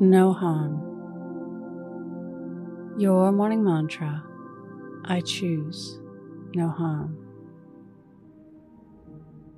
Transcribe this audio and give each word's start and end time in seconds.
No 0.00 0.32
harm. 0.32 0.80
Your 2.98 3.32
morning 3.32 3.64
mantra 3.64 4.22
I 5.04 5.20
choose 5.22 5.98
no 6.54 6.68
harm. 6.68 7.18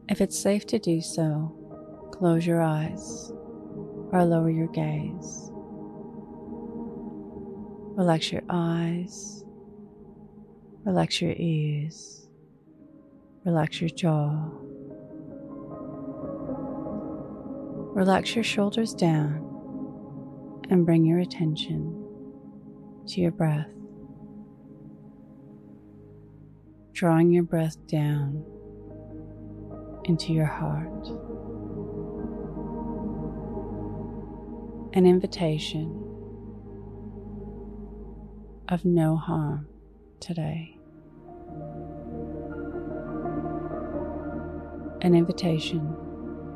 If 0.09 0.23
it's 0.23 0.39
safe 0.39 0.67
to 0.69 0.79
do 0.79 1.03
so, 1.03 1.53
close 2.13 2.47
your 2.47 2.63
eyes 2.63 3.31
or 4.13 4.25
lower 4.25 4.49
your 4.49 4.69
gaze. 4.69 5.51
Relax 7.97 8.33
your 8.33 8.43
eyes, 8.49 9.45
relax 10.85 11.21
your 11.21 11.35
ears, 11.37 12.29
relax 13.45 13.81
your 13.81 13.91
jaw. 13.91 14.51
Relax 17.97 18.35
your 18.35 18.45
shoulders 18.45 18.93
down 18.93 19.39
and 20.69 20.85
bring 20.85 21.07
your 21.07 21.21
attention 21.21 22.05
to 23.09 23.23
your 23.23 23.31
breath. 23.31 23.71
Drawing 26.93 27.31
your 27.33 27.45
breath 27.45 27.79
down 27.87 28.45
into 30.05 30.35
your 30.35 30.45
heart. 30.45 31.07
An 34.93 35.07
invitation 35.07 35.89
of 38.69 38.85
no 38.85 39.17
harm 39.17 39.69
today. 40.21 40.77
An 45.01 45.15
invitation 45.15 45.97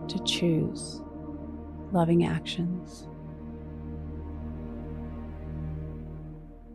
to 0.06 0.22
choose 0.24 1.00
loving 1.92 2.24
actions. 2.24 3.08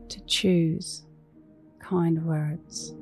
To 0.09 0.19
choose 0.25 1.05
kind 1.79 2.25
words. 2.25 2.93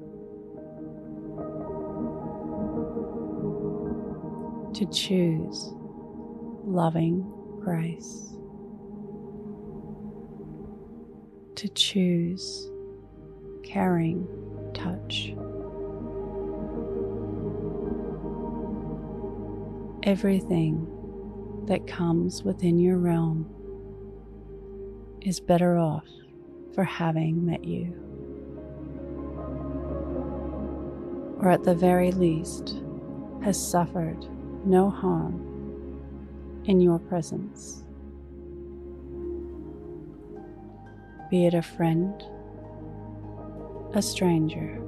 To 4.77 4.85
choose 4.87 5.73
loving 6.65 7.21
grace. 7.61 8.29
To 11.55 11.67
choose 11.69 12.69
caring 13.63 14.27
touch. 14.73 15.33
Everything 20.03 20.92
that 21.67 21.87
comes 21.87 22.43
within 22.43 22.77
your 22.77 22.97
realm 22.97 23.49
is 25.21 25.39
better 25.39 25.77
off 25.77 26.07
for 26.75 26.83
having 26.83 27.45
met 27.45 27.63
you. 27.63 27.93
Or 31.39 31.49
at 31.49 31.63
the 31.63 31.75
very 31.75 32.11
least, 32.11 32.81
has 33.43 33.61
suffered 33.61 34.25
no 34.65 34.89
harm 34.89 35.49
in 36.65 36.79
your 36.79 36.99
presence. 36.99 37.83
Be 41.29 41.45
it 41.45 41.53
a 41.53 41.61
friend, 41.61 42.23
a 43.93 44.01
stranger, 44.01 44.81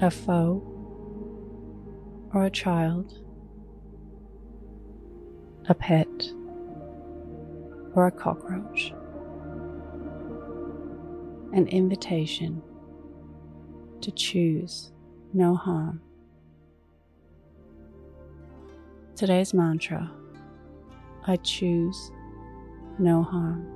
a 0.00 0.10
foe, 0.10 0.75
or 2.34 2.44
a 2.44 2.50
child, 2.50 3.18
a 5.68 5.74
pet, 5.74 6.32
or 7.94 8.06
a 8.06 8.10
cockroach. 8.10 8.92
An 11.52 11.66
invitation 11.68 12.62
to 14.00 14.10
choose 14.10 14.92
no 15.32 15.54
harm. 15.54 16.02
Today's 19.14 19.54
mantra 19.54 20.10
I 21.26 21.36
choose 21.36 22.12
no 22.98 23.22
harm. 23.22 23.66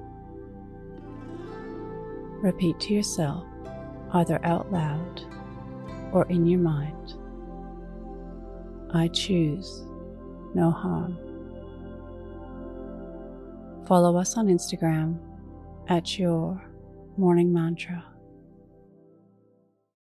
Repeat 2.42 2.78
to 2.80 2.94
yourself, 2.94 3.44
either 4.12 4.38
out 4.44 4.70
loud 4.70 5.22
or 6.12 6.26
in 6.26 6.46
your 6.46 6.60
mind. 6.60 7.14
I 8.92 9.08
choose 9.08 9.84
no 10.54 10.70
harm. 10.70 11.18
Follow 13.86 14.16
us 14.16 14.36
on 14.36 14.48
Instagram 14.48 15.18
at 15.88 16.18
your 16.18 16.60
morning 17.16 17.52
mantra. 17.52 18.04